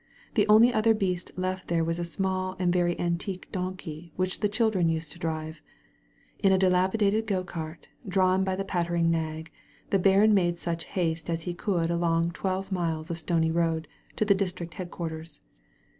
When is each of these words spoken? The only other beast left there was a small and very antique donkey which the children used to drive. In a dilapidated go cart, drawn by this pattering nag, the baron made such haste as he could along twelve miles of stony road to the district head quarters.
The 0.33 0.47
only 0.47 0.73
other 0.73 0.95
beast 0.95 1.29
left 1.37 1.67
there 1.67 1.83
was 1.83 1.99
a 1.99 2.03
small 2.03 2.55
and 2.57 2.73
very 2.73 2.99
antique 2.99 3.47
donkey 3.51 4.11
which 4.15 4.39
the 4.39 4.49
children 4.49 4.89
used 4.89 5.11
to 5.11 5.19
drive. 5.19 5.61
In 6.39 6.51
a 6.51 6.57
dilapidated 6.57 7.27
go 7.27 7.43
cart, 7.43 7.87
drawn 8.07 8.43
by 8.43 8.55
this 8.55 8.65
pattering 8.67 9.11
nag, 9.11 9.51
the 9.91 9.99
baron 9.99 10.33
made 10.33 10.57
such 10.57 10.85
haste 10.85 11.29
as 11.29 11.43
he 11.43 11.53
could 11.53 11.91
along 11.91 12.31
twelve 12.31 12.71
miles 12.71 13.11
of 13.11 13.19
stony 13.19 13.51
road 13.51 13.87
to 14.15 14.25
the 14.25 14.33
district 14.33 14.73
head 14.73 14.89
quarters. 14.89 15.39